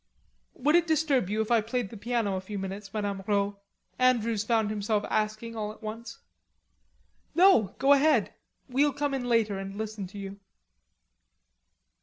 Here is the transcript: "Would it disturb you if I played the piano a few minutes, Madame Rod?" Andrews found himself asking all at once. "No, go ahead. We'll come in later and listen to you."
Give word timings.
"Would 0.55 0.73
it 0.73 0.87
disturb 0.87 1.29
you 1.29 1.41
if 1.41 1.51
I 1.51 1.61
played 1.61 1.91
the 1.91 1.95
piano 1.95 2.35
a 2.35 2.41
few 2.41 2.57
minutes, 2.57 2.91
Madame 2.91 3.23
Rod?" 3.27 3.57
Andrews 3.99 4.43
found 4.43 4.71
himself 4.71 5.05
asking 5.11 5.55
all 5.55 5.71
at 5.71 5.83
once. 5.83 6.17
"No, 7.35 7.75
go 7.77 7.93
ahead. 7.93 8.33
We'll 8.67 8.93
come 8.93 9.13
in 9.13 9.29
later 9.29 9.59
and 9.59 9.75
listen 9.75 10.07
to 10.07 10.17
you." 10.17 10.39